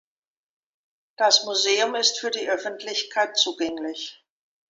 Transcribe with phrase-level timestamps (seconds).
[1.15, 4.25] Das Museum ist für die Öffentlichkeit zugänglich.